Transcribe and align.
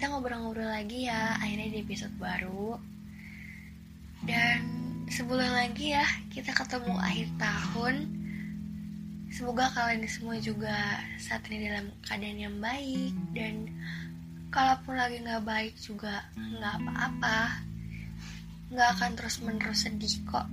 kita 0.00 0.16
ngobrol-ngobrol 0.16 0.64
lagi 0.64 1.12
ya 1.12 1.36
akhirnya 1.36 1.76
di 1.76 1.84
episode 1.84 2.16
baru. 2.16 2.80
Dan 4.24 4.64
sebulan 5.12 5.52
lagi 5.60 5.92
ya 5.92 6.08
kita 6.32 6.56
ketemu 6.56 6.96
akhir 6.96 7.28
tahun. 7.36 8.08
Semoga 9.28 9.68
kalian 9.76 10.08
semua 10.08 10.40
juga 10.40 10.72
saat 11.20 11.44
ini 11.52 11.68
dalam 11.68 11.92
keadaan 12.00 12.40
yang 12.40 12.56
baik. 12.64 13.12
Dan 13.36 13.68
kalaupun 14.48 14.96
lagi 14.96 15.20
nggak 15.20 15.44
baik 15.44 15.76
juga 15.76 16.24
nggak 16.32 16.80
apa-apa. 16.80 17.60
Nggak 18.72 18.88
akan 18.96 19.10
terus 19.20 19.36
menerus 19.44 19.84
sedih 19.84 20.16
kok. 20.24 20.48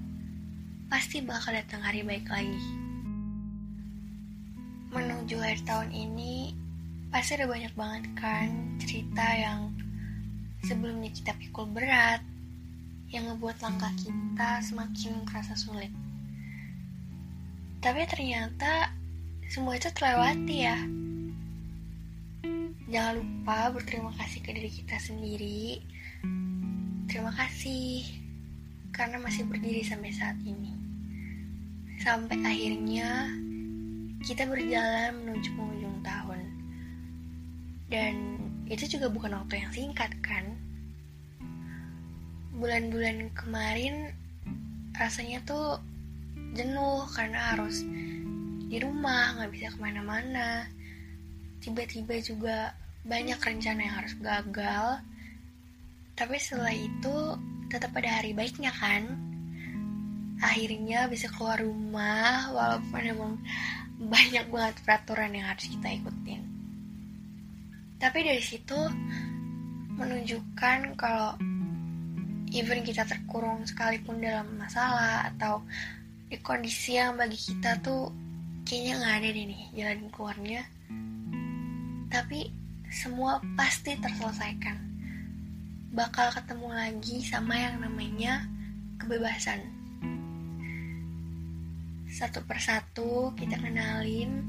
Pasti 0.91 1.23
bakal 1.23 1.55
datang 1.55 1.87
hari 1.87 2.03
baik 2.03 2.27
lagi. 2.27 2.67
Menuju 4.91 5.39
akhir 5.39 5.63
tahun 5.63 5.95
ini 5.95 6.66
pasti 7.07 7.39
ada 7.39 7.47
banyak 7.47 7.73
banget 7.73 8.03
kan 8.19 8.49
cerita 8.83 9.25
yang 9.35 9.71
sebelumnya 10.63 11.07
kita 11.15 11.31
pikul 11.39 11.69
berat 11.71 12.19
yang 13.07 13.31
ngebuat 13.31 13.63
langkah 13.63 13.91
kita 13.95 14.59
semakin 14.59 15.23
kerasa 15.23 15.55
sulit. 15.55 15.91
Tapi 17.79 18.03
ternyata 18.03 18.91
semua 19.47 19.79
itu 19.79 19.87
terlewati 19.95 20.57
ya. 20.59 20.77
Jangan 22.87 23.13
lupa 23.19 23.71
berterima 23.71 24.11
kasih 24.19 24.39
ke 24.43 24.51
diri 24.51 24.71
kita 24.71 24.99
sendiri. 24.99 25.79
Terima 27.07 27.31
kasih 27.31 28.03
karena 28.91 29.23
masih 29.23 29.47
berdiri 29.47 29.87
sampai 29.87 30.11
saat 30.11 30.35
ini. 30.43 30.75
Sampai 32.03 32.43
akhirnya 32.43 33.31
kita 34.27 34.43
berjalan 34.43 35.15
menuju 35.23 35.49
penghujung. 35.55 35.86
Dan 37.87 38.13
itu 38.67 38.99
juga 38.99 39.07
bukan 39.07 39.31
waktu 39.39 39.63
yang 39.63 39.71
singkat 39.71 40.11
kan? 40.19 40.59
Bulan-bulan 42.51 43.31
kemarin 43.31 44.11
rasanya 44.97 45.39
tuh 45.47 45.79
jenuh 46.51 47.05
karena 47.15 47.55
harus 47.55 47.85
di 48.67 48.77
rumah, 48.83 49.39
nggak 49.39 49.51
bisa 49.55 49.67
ke 49.71 49.79
mana-mana. 49.79 50.67
Tiba-tiba 51.63 52.19
juga 52.19 52.75
banyak 53.07 53.39
rencana 53.39 53.79
yang 53.87 53.95
harus 54.03 54.13
gagal. 54.19 54.99
Tapi 56.17 56.35
setelah 56.41 56.75
itu 56.75 57.15
tetap 57.71 57.95
ada 57.95 58.19
hari 58.19 58.35
baiknya 58.35 58.73
kan? 58.75 59.15
Akhirnya 60.43 61.07
bisa 61.07 61.31
keluar 61.31 61.63
rumah 61.63 62.51
walaupun 62.51 63.01
emang 63.01 63.33
banyak 63.97 64.45
banget 64.51 64.75
peraturan 64.83 65.31
yang 65.33 65.47
harus 65.47 65.71
kita 65.71 65.87
ikutin. 65.97 66.46
Tapi 67.97 68.19
dari 68.21 68.43
situ 68.45 68.77
menunjukkan 69.97 70.93
kalau 70.93 71.33
even 72.53 72.85
kita 72.85 73.03
terkurung 73.09 73.65
sekalipun 73.65 74.21
dalam 74.21 74.45
masalah 74.61 75.33
atau 75.33 75.65
di 76.29 76.37
kondisi 76.39 76.95
yang 76.95 77.17
bagi 77.17 77.35
kita 77.35 77.81
tuh 77.81 78.13
kayaknya 78.67 78.93
nggak 79.01 79.15
ada 79.17 79.29
deh 79.33 79.45
nih 79.49 79.63
jalan 79.73 79.99
keluarnya. 80.13 80.61
Tapi 82.07 82.39
semua 82.93 83.41
pasti 83.57 83.97
terselesaikan. 83.97 84.77
Bakal 85.91 86.29
ketemu 86.37 86.67
lagi 86.69 87.25
sama 87.25 87.57
yang 87.57 87.81
namanya 87.81 88.45
kebebasan. 89.01 89.65
Satu 92.07 92.45
persatu 92.45 93.33
kita 93.33 93.57
kenalin 93.57 94.45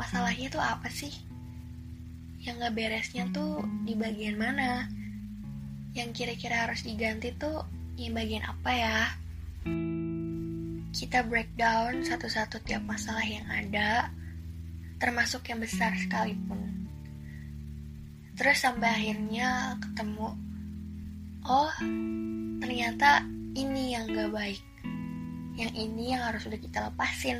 masalahnya 0.00 0.48
tuh 0.48 0.64
apa 0.64 0.88
sih? 0.88 1.29
Yang 2.40 2.56
gak 2.56 2.72
beresnya 2.72 3.28
tuh 3.36 3.60
di 3.84 3.92
bagian 3.92 4.40
mana? 4.40 4.88
Yang 5.92 6.24
kira-kira 6.24 6.64
harus 6.64 6.80
diganti 6.80 7.36
tuh 7.36 7.68
di 7.92 8.08
bagian 8.08 8.48
apa 8.48 8.70
ya? 8.72 8.98
Kita 10.90 11.20
breakdown 11.28 12.00
satu-satu 12.00 12.64
tiap 12.64 12.80
masalah 12.88 13.24
yang 13.24 13.44
ada 13.44 14.08
termasuk 14.96 15.52
yang 15.52 15.60
besar 15.60 15.92
sekalipun. 16.00 16.88
Terus 18.40 18.56
sampai 18.56 18.88
akhirnya 18.88 19.76
ketemu 19.76 20.32
oh 21.44 21.72
ternyata 22.64 23.20
ini 23.52 23.92
yang 23.92 24.08
gak 24.16 24.32
baik. 24.32 24.64
Yang 25.60 25.72
ini 25.76 26.16
yang 26.16 26.24
harus 26.24 26.48
udah 26.48 26.56
kita 26.56 26.88
lepasin. 26.88 27.36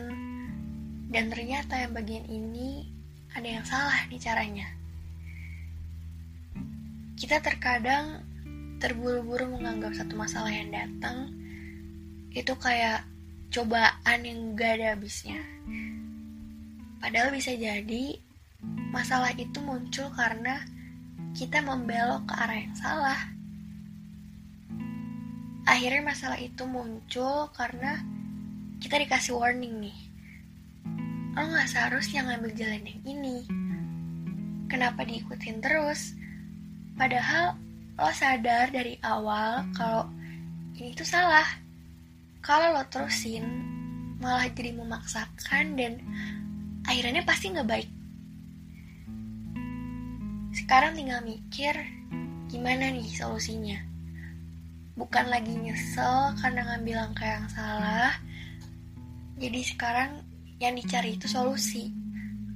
Dan 1.08 1.32
ternyata 1.32 1.80
yang 1.80 1.96
bagian 1.96 2.28
ini 2.28 2.84
ada 3.32 3.48
yang 3.48 3.64
salah 3.64 4.04
nih 4.12 4.20
caranya 4.20 4.79
kita 7.20 7.36
terkadang 7.44 8.24
terburu-buru 8.80 9.60
menganggap 9.60 9.92
satu 9.92 10.16
masalah 10.16 10.48
yang 10.48 10.72
datang 10.72 11.28
itu 12.32 12.56
kayak 12.56 13.04
cobaan 13.52 14.24
yang 14.24 14.56
gak 14.56 14.80
ada 14.80 14.96
habisnya. 14.96 15.36
Padahal 16.96 17.28
bisa 17.36 17.52
jadi 17.52 18.16
masalah 18.88 19.36
itu 19.36 19.60
muncul 19.60 20.08
karena 20.16 20.64
kita 21.36 21.60
membelok 21.60 22.24
ke 22.24 22.34
arah 22.40 22.56
yang 22.56 22.76
salah. 22.80 23.20
Akhirnya 25.68 26.00
masalah 26.00 26.40
itu 26.40 26.64
muncul 26.64 27.52
karena 27.52 28.00
kita 28.80 28.96
dikasih 28.96 29.36
warning 29.36 29.92
nih. 29.92 29.98
Lo 31.36 31.52
gak 31.52 31.68
seharusnya 31.68 32.24
ngambil 32.24 32.56
jalan 32.56 32.80
yang 32.80 33.02
ini. 33.04 33.44
Kenapa 34.72 35.04
diikutin 35.04 35.60
terus? 35.60 36.16
Padahal 37.00 37.56
lo 37.96 38.12
sadar 38.12 38.68
dari 38.68 39.00
awal 39.00 39.64
kalau 39.72 40.04
ini 40.76 40.92
tuh 40.92 41.08
salah. 41.08 41.48
Kalau 42.44 42.76
lo 42.76 42.84
terusin, 42.92 43.40
malah 44.20 44.44
jadi 44.52 44.76
memaksakan 44.76 45.80
dan 45.80 45.96
akhirnya 46.84 47.24
pasti 47.24 47.56
nggak 47.56 47.68
baik. 47.72 47.88
Sekarang 50.52 50.92
tinggal 50.92 51.24
mikir 51.24 51.72
gimana 52.52 52.92
nih 52.92 53.08
solusinya. 53.16 53.80
Bukan 54.92 55.32
lagi 55.32 55.56
nyesel 55.56 56.36
karena 56.36 56.68
ngambil 56.68 56.96
langkah 57.00 57.28
yang 57.32 57.48
salah. 57.48 58.12
Jadi 59.40 59.60
sekarang 59.64 60.20
yang 60.60 60.76
dicari 60.76 61.16
itu 61.16 61.24
solusi, 61.24 61.88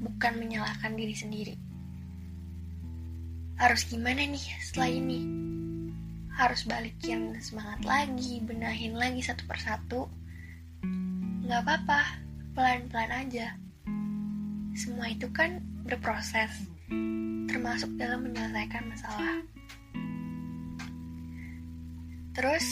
bukan 0.04 0.36
menyalahkan 0.36 0.92
diri 0.92 1.16
sendiri 1.16 1.63
harus 3.54 3.86
gimana 3.86 4.26
nih 4.26 4.46
setelah 4.58 4.90
ini? 4.90 5.20
Harus 6.34 6.66
balikin 6.66 7.38
semangat 7.38 7.86
lagi 7.86 8.42
benahin 8.42 8.98
lagi 8.98 9.22
satu 9.22 9.46
persatu. 9.46 10.10
Nggak 11.46 11.60
apa-apa 11.62 12.00
pelan-pelan 12.58 13.12
aja. 13.14 13.54
Semua 14.74 15.06
itu 15.10 15.30
kan 15.30 15.62
berproses 15.86 16.50
termasuk 17.46 17.94
dalam 17.94 18.26
menyelesaikan 18.26 18.90
masalah. 18.90 19.38
Terus 22.34 22.66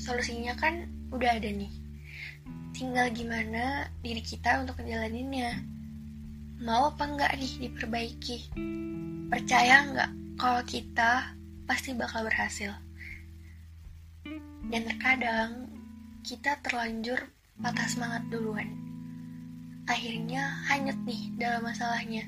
solusinya 0.00 0.56
kan 0.56 0.88
udah 1.12 1.36
ada 1.36 1.52
nih. 1.52 1.68
Tinggal 2.72 3.12
gimana 3.12 3.92
diri 4.00 4.24
kita 4.24 4.64
untuk 4.64 4.80
ngejalaninnya 4.80 5.79
mau 6.60 6.92
apa 6.92 7.08
enggak 7.08 7.32
nih 7.40 7.52
diperbaiki 7.68 8.38
Percaya 9.30 9.86
nggak 9.86 10.10
kalau 10.34 10.58
kita 10.66 11.30
pasti 11.62 11.94
bakal 11.94 12.26
berhasil? 12.26 12.74
Dan 14.66 14.90
terkadang 14.90 15.70
kita 16.26 16.58
terlanjur 16.66 17.30
patah 17.62 17.86
semangat 17.86 18.26
duluan. 18.26 18.66
Akhirnya 19.86 20.66
hanyut 20.66 20.98
nih 21.06 21.30
dalam 21.38 21.62
masalahnya. 21.62 22.26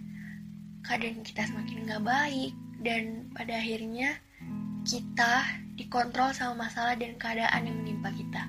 Kadang 0.87 1.27
kita 1.27 1.43
semakin 1.43 1.91
nggak 1.91 2.07
baik 2.07 2.55
dan 2.87 3.27
pada 3.35 3.59
akhirnya 3.59 4.15
kita 4.87 5.59
dikontrol 5.75 6.31
sama 6.31 6.71
masalah 6.71 6.95
dan 6.95 7.19
keadaan 7.19 7.67
yang 7.67 7.83
menimpa 7.83 8.15
kita. 8.15 8.47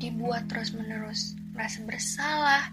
Dibuat 0.00 0.48
terus-menerus 0.48 1.36
merasa 1.52 1.84
bersalah, 1.84 2.72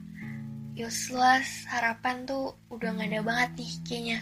useless 0.79 1.67
harapan 1.67 2.23
tuh 2.23 2.55
udah 2.71 2.95
gak 2.95 3.11
ada 3.11 3.19
banget 3.19 3.49
nih 3.59 3.71
kayaknya. 3.83 4.19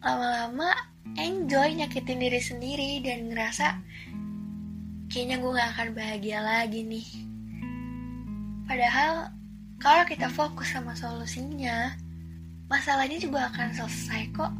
Lama-lama 0.00 0.72
enjoy 1.20 1.76
nyakitin 1.76 2.24
diri 2.24 2.40
sendiri 2.40 2.90
dan 3.04 3.28
ngerasa 3.28 3.76
kayaknya 5.12 5.36
gue 5.36 5.50
gak 5.52 5.70
akan 5.76 5.88
bahagia 5.92 6.40
lagi 6.40 6.80
nih. 6.80 7.08
Padahal 8.64 9.28
kalau 9.76 10.04
kita 10.08 10.32
fokus 10.32 10.72
sama 10.72 10.96
solusinya 10.96 11.92
masalahnya 12.72 13.20
juga 13.20 13.52
akan 13.52 13.76
selesai 13.76 14.22
kok. 14.32 14.52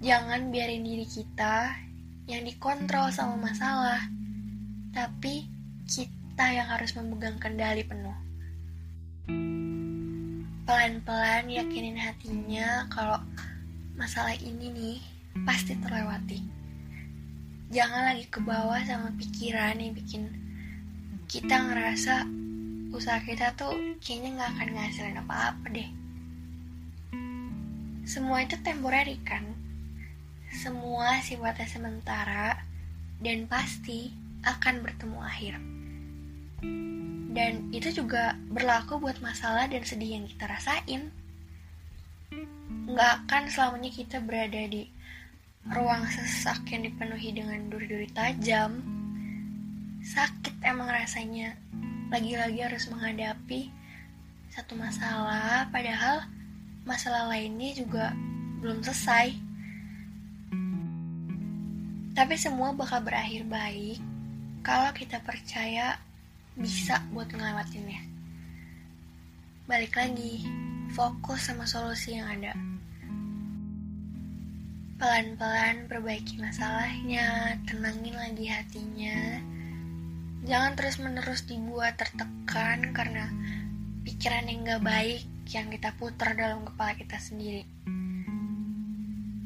Jangan 0.00 0.54
biarin 0.54 0.86
diri 0.86 1.04
kita 1.04 1.74
yang 2.30 2.46
dikontrol 2.46 3.10
sama 3.10 3.50
masalah 3.50 3.98
tapi 4.94 5.50
kita 5.86 6.46
yang 6.46 6.70
harus 6.70 6.94
memegang 6.94 7.38
kendali 7.42 7.82
penuh 7.82 8.29
pelan-pelan 10.70 11.50
yakinin 11.50 11.98
hatinya 11.98 12.86
kalau 12.94 13.18
masalah 13.98 14.38
ini 14.38 14.70
nih 14.70 14.98
pasti 15.42 15.74
terlewati. 15.74 16.46
Jangan 17.74 18.14
lagi 18.14 18.30
ke 18.30 18.38
bawah 18.38 18.78
sama 18.86 19.10
pikiran 19.18 19.82
yang 19.82 19.98
bikin 19.98 20.30
kita 21.26 21.58
ngerasa 21.58 22.22
usaha 22.94 23.18
kita 23.18 23.50
tuh 23.58 23.98
kayaknya 23.98 24.38
nggak 24.38 24.50
akan 24.54 24.68
ngasilin 24.78 25.18
apa-apa 25.26 25.66
deh. 25.74 25.90
Semua 28.06 28.46
itu 28.46 28.54
temporary 28.62 29.18
kan? 29.26 29.42
Semua 30.54 31.18
sifatnya 31.18 31.66
sementara 31.66 32.62
dan 33.18 33.50
pasti 33.50 34.14
akan 34.46 34.86
bertemu 34.86 35.18
akhir. 35.18 35.54
Dan 37.30 37.70
itu 37.70 37.94
juga 37.94 38.34
berlaku 38.50 38.98
buat 38.98 39.22
masalah 39.22 39.70
dan 39.70 39.86
sedih 39.86 40.18
yang 40.18 40.26
kita 40.26 40.50
rasain. 40.50 41.14
Nggak 42.90 43.12
akan 43.26 43.42
selamanya 43.46 43.90
kita 43.94 44.18
berada 44.18 44.66
di 44.66 44.90
ruang 45.70 46.02
sesak 46.10 46.66
yang 46.74 46.88
dipenuhi 46.88 47.30
dengan 47.30 47.70
duri-duri 47.70 48.10
tajam. 48.10 48.82
Sakit 50.02 50.58
emang 50.64 50.90
rasanya, 50.90 51.54
lagi-lagi 52.10 52.66
harus 52.66 52.88
menghadapi 52.88 53.70
satu 54.50 54.74
masalah, 54.74 55.70
padahal 55.70 56.26
masalah 56.82 57.30
lainnya 57.30 57.70
juga 57.76 58.10
belum 58.58 58.82
selesai. 58.82 59.38
Tapi 62.10 62.34
semua 62.34 62.74
bakal 62.74 63.06
berakhir 63.06 63.46
baik 63.46 64.02
kalau 64.66 64.90
kita 64.90 65.22
percaya 65.22 65.96
bisa 66.58 66.98
buat 67.14 67.30
ngelewatinnya. 67.30 68.02
Balik 69.70 69.94
lagi, 69.94 70.42
fokus 70.90 71.46
sama 71.46 71.62
solusi 71.62 72.18
yang 72.18 72.26
ada. 72.26 72.50
Pelan-pelan 74.98 75.86
perbaiki 75.86 76.42
masalahnya, 76.42 77.56
tenangin 77.64 78.18
lagi 78.18 78.46
hatinya. 78.50 79.40
Jangan 80.44 80.72
terus-menerus 80.74 81.46
dibuat 81.46 81.96
tertekan 81.96 82.90
karena 82.90 83.30
pikiran 84.02 84.50
yang 84.50 84.66
gak 84.66 84.82
baik 84.84 85.22
yang 85.50 85.70
kita 85.70 85.94
putar 85.96 86.34
dalam 86.34 86.66
kepala 86.66 86.92
kita 86.98 87.16
sendiri. 87.22 87.64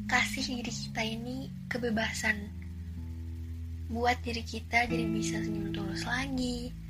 Kasih 0.09 0.43
diri 0.57 0.73
kita 0.73 1.01
ini 1.05 1.49
kebebasan. 1.69 2.37
Buat 3.93 4.21
diri 4.25 4.41
kita 4.41 4.89
jadi 4.89 5.05
bisa 5.05 5.37
senyum 5.41 5.69
tulus 5.69 6.01
lagi. 6.05 6.84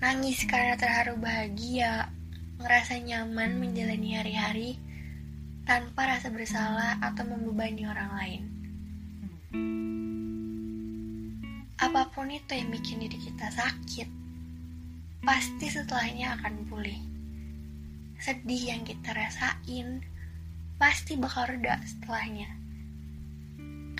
Nangis 0.00 0.44
karena 0.44 0.76
terharu 0.76 1.16
bahagia. 1.16 2.08
Ngerasa 2.60 3.02
nyaman 3.02 3.58
menjalani 3.58 4.10
hari-hari 4.14 4.70
tanpa 5.66 6.06
rasa 6.16 6.30
bersalah 6.30 7.00
atau 7.02 7.24
membebani 7.26 7.82
orang 7.84 8.10
lain. 8.14 8.42
Apa 11.80 12.08
pun 12.14 12.30
itu 12.30 12.52
yang 12.54 12.70
bikin 12.70 13.02
diri 13.02 13.18
kita 13.18 13.50
sakit, 13.52 14.08
pasti 15.26 15.66
setelahnya 15.68 16.38
akan 16.38 16.54
pulih 16.70 17.14
sedih 18.24 18.72
yang 18.72 18.82
kita 18.88 19.12
rasain 19.12 20.00
pasti 20.80 21.12
bakal 21.20 21.44
reda 21.44 21.76
setelahnya. 21.84 22.48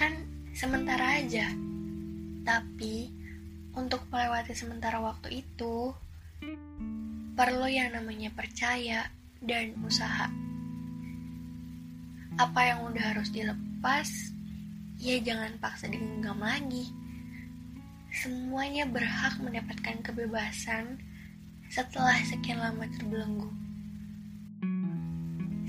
Kan 0.01 0.25
sementara 0.57 1.21
aja. 1.21 1.45
Tapi 2.45 3.13
untuk 3.75 4.07
melewati 4.11 4.55
sementara 4.55 5.03
waktu 5.03 5.43
itu 5.47 5.95
perlu 7.35 7.67
yang 7.67 7.95
namanya 7.95 8.31
percaya 8.31 9.11
dan 9.43 9.75
usaha. 9.83 10.31
Apa 12.35 12.61
yang 12.67 12.87
udah 12.91 13.15
harus 13.15 13.31
dilepas, 13.31 14.35
ya 14.99 15.19
jangan 15.23 15.55
paksa 15.63 15.87
digenggam 15.91 16.39
lagi. 16.43 16.91
Semuanya 18.15 18.87
berhak 18.87 19.39
mendapatkan 19.43 20.03
kebebasan 20.03 20.99
setelah 21.71 22.19
sekian 22.27 22.63
lama 22.63 22.87
terbelenggu 22.95 23.65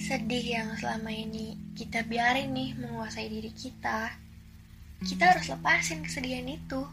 sedih 0.05 0.61
yang 0.61 0.69
selama 0.77 1.09
ini 1.09 1.55
kita 1.73 2.03
biarin 2.05 2.51
nih 2.53 2.77
menguasai 2.77 3.25
diri 3.25 3.49
kita, 3.49 4.13
kita 5.01 5.23
harus 5.33 5.49
lepasin 5.49 6.03
kesedihan 6.05 6.45
itu. 6.45 6.85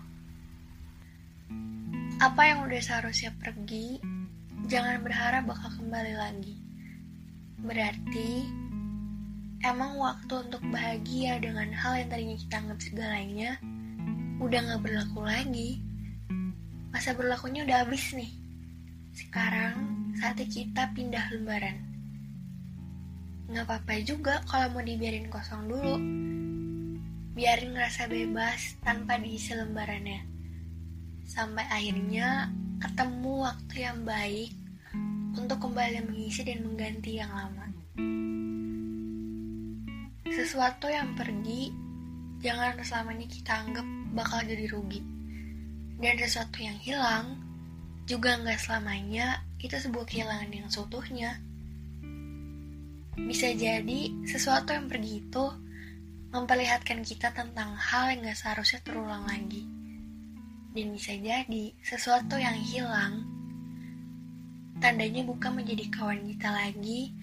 Apa 2.23 2.47
yang 2.47 2.71
udah 2.71 2.79
seharusnya 2.79 3.35
pergi, 3.43 3.99
jangan 4.71 5.03
berharap 5.03 5.43
bakal 5.43 5.75
kembali 5.75 6.15
lagi. 6.15 6.55
Berarti, 7.59 8.47
emang 9.67 9.99
waktu 9.99 10.47
untuk 10.47 10.63
bahagia 10.71 11.43
dengan 11.43 11.75
hal 11.75 11.99
yang 11.99 12.15
tadinya 12.15 12.39
kita 12.39 12.55
anggap 12.63 12.79
segalanya, 12.79 13.51
udah 14.39 14.59
gak 14.71 14.83
berlaku 14.87 15.21
lagi. 15.27 15.83
Masa 16.95 17.11
berlakunya 17.19 17.67
udah 17.67 17.83
habis 17.83 18.15
nih. 18.15 18.31
Sekarang, 19.11 19.75
saatnya 20.15 20.47
kita 20.47 20.95
pindah 20.95 21.27
lembaran 21.35 21.91
nggak 23.53 23.69
apa-apa 23.69 24.01
juga 24.01 24.41
kalau 24.49 24.73
mau 24.73 24.81
dibiarin 24.81 25.29
kosong 25.29 25.69
dulu. 25.69 26.01
Biarin 27.37 27.77
ngerasa 27.77 28.09
bebas 28.09 28.81
tanpa 28.81 29.21
diisi 29.21 29.53
lembarannya. 29.53 30.25
Sampai 31.33 31.65
akhirnya 31.65 32.53
ketemu 32.77 33.49
waktu 33.49 33.89
yang 33.89 34.05
baik 34.05 34.53
untuk 35.33 35.65
kembali 35.65 36.05
mengisi 36.05 36.45
dan 36.45 36.61
mengganti 36.61 37.17
yang 37.17 37.33
lama. 37.33 37.73
Sesuatu 40.29 40.93
yang 40.93 41.17
pergi, 41.17 41.73
jangan 42.45 42.77
selamanya 42.85 43.25
kita 43.33 43.65
anggap 43.65 43.87
bakal 44.13 44.45
jadi 44.45 44.69
rugi. 44.77 45.01
Dan 45.97 46.21
sesuatu 46.21 46.61
yang 46.61 46.77
hilang, 46.85 47.41
juga 48.05 48.37
nggak 48.37 48.61
selamanya 48.61 49.41
itu 49.57 49.73
sebuah 49.73 50.05
kehilangan 50.05 50.53
yang 50.53 50.69
seutuhnya. 50.69 51.41
Bisa 53.17 53.57
jadi 53.57 54.13
sesuatu 54.29 54.77
yang 54.77 54.85
pergi 54.85 55.25
itu 55.25 55.45
memperlihatkan 56.29 57.01
kita 57.01 57.33
tentang 57.33 57.73
hal 57.73 58.13
yang 58.13 58.21
gak 58.21 58.37
seharusnya 58.37 58.85
terulang 58.85 59.25
lagi. 59.25 59.82
Dan 60.73 60.97
bisa 60.97 61.13
jadi 61.13 61.65
sesuatu 61.85 62.41
yang 62.41 62.57
hilang 62.57 63.29
tandanya 64.83 65.23
bukan 65.23 65.63
menjadi 65.63 65.87
kawan 65.95 66.27
kita 66.27 66.49
lagi 66.51 67.15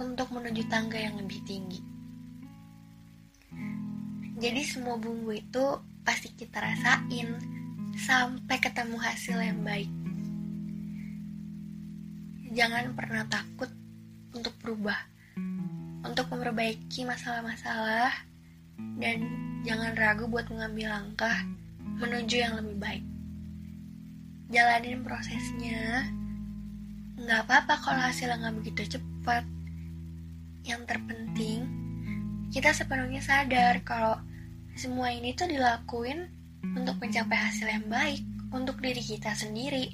untuk 0.00 0.30
menuju 0.32 0.62
tangga 0.72 0.96
yang 0.96 1.20
lebih 1.20 1.42
tinggi. 1.44 1.82
Jadi 4.40 4.62
semua 4.66 4.96
bumbu 4.98 5.34
itu 5.34 5.64
pasti 6.02 6.32
kita 6.32 6.58
rasain 6.58 7.38
sampai 7.98 8.56
ketemu 8.58 8.96
hasil 8.98 9.38
yang 9.38 9.60
baik. 9.62 9.90
Jangan 12.54 12.94
pernah 12.94 13.26
takut 13.26 13.70
untuk 14.34 14.54
berubah 14.62 14.98
untuk 16.04 16.28
memperbaiki 16.30 17.08
masalah-masalah 17.08 18.12
dan 19.00 19.24
jangan 19.64 19.96
ragu 19.96 20.28
buat 20.28 20.46
mengambil 20.52 20.92
langkah 20.92 21.42
menuju 21.98 22.36
yang 22.38 22.54
lebih 22.58 22.76
baik. 22.78 23.04
Jalanin 24.50 25.02
prosesnya, 25.02 26.08
nggak 27.18 27.40
apa-apa 27.48 27.74
kalau 27.82 28.00
hasilnya 28.02 28.38
nggak 28.38 28.56
begitu 28.62 28.98
cepat. 28.98 29.44
Yang 30.64 30.82
terpenting, 30.88 31.60
kita 32.48 32.72
sepenuhnya 32.72 33.20
sadar 33.20 33.84
kalau 33.84 34.16
semua 34.74 35.12
ini 35.12 35.36
tuh 35.36 35.46
dilakuin 35.46 36.30
untuk 36.74 36.96
mencapai 36.98 37.36
hasil 37.36 37.68
yang 37.68 37.86
baik 37.86 38.24
untuk 38.54 38.80
diri 38.80 39.02
kita 39.02 39.36
sendiri, 39.36 39.92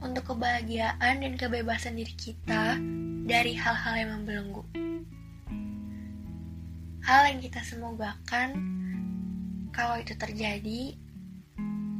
untuk 0.00 0.34
kebahagiaan 0.34 1.20
dan 1.20 1.32
kebebasan 1.36 2.00
diri 2.00 2.14
kita 2.16 2.80
dari 3.28 3.52
hal-hal 3.54 3.94
yang 4.00 4.10
membelenggu 4.20 4.64
hal 7.10 7.32
yang 7.32 7.40
kita 7.40 7.58
semogakan 7.64 8.54
kalau 9.72 9.98
itu 9.98 10.12
terjadi 10.14 10.94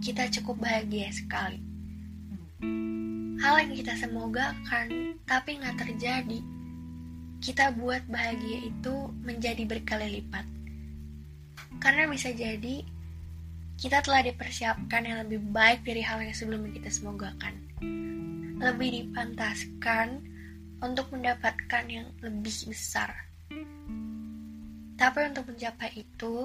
kita 0.00 0.32
cukup 0.40 0.64
bahagia 0.64 1.12
sekali. 1.12 1.60
Hal 3.40 3.54
yang 3.64 3.72
kita 3.76 3.96
semogakan 3.96 5.16
tapi 5.24 5.60
nggak 5.60 5.76
terjadi 5.80 6.40
kita 7.40 7.72
buat 7.72 8.04
bahagia 8.04 8.68
itu 8.68 9.08
menjadi 9.24 9.64
berkali 9.64 10.20
lipat. 10.20 10.44
Karena 11.80 12.04
bisa 12.04 12.28
jadi 12.36 12.84
kita 13.80 14.04
telah 14.04 14.20
dipersiapkan 14.28 15.08
yang 15.08 15.24
lebih 15.24 15.40
baik 15.48 15.80
dari 15.80 16.04
hal 16.04 16.20
yang 16.20 16.36
sebelumnya 16.36 16.76
kita 16.76 16.92
semogakan. 16.92 17.56
Lebih 18.60 18.88
dipantaskan 18.92 20.20
untuk 20.84 21.08
mendapatkan 21.16 21.84
yang 21.88 22.12
lebih 22.20 22.52
besar. 22.68 23.08
Tapi 25.00 25.18
untuk 25.32 25.48
mencapai 25.48 25.96
itu, 25.96 26.44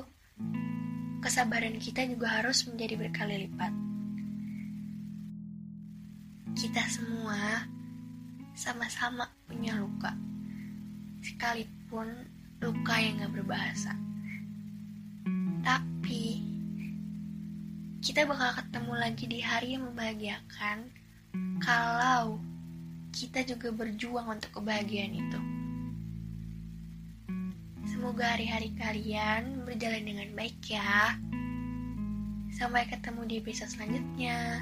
kesabaran 1.26 1.82
kita 1.82 2.06
juga 2.06 2.38
harus 2.38 2.70
menjadi 2.70 3.02
berkali 3.02 3.50
lipat. 3.50 3.74
Kita 6.54 6.86
semua 6.86 7.66
sama-sama 8.54 9.26
punya 9.50 9.74
luka. 9.74 10.14
Sekalipun 11.26 12.30
luka 12.62 12.96
yang 13.02 13.26
gak 13.26 13.34
berbahasa. 13.42 13.98
Tapi, 15.66 16.46
kita 18.06 18.30
bakal 18.30 18.62
ketemu 18.62 18.94
lagi 18.94 19.26
di 19.26 19.40
hari 19.42 19.74
yang 19.74 19.90
membahagiakan 19.90 20.94
kalau 21.58 22.38
kita 23.10 23.42
juga 23.42 23.74
berjuang 23.74 24.30
untuk 24.30 24.62
kebahagiaan 24.62 25.18
itu. 25.18 25.55
Semoga 28.06 28.38
hari-hari 28.38 28.70
kalian 28.78 29.66
berjalan 29.66 30.06
dengan 30.06 30.30
baik 30.38 30.62
ya. 30.70 31.18
Sampai 32.54 32.86
ketemu 32.86 33.26
di 33.26 33.42
episode 33.42 33.74
selanjutnya. 33.74 34.62